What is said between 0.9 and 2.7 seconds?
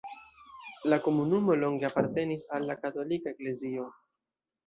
La komunumo longe apartenis al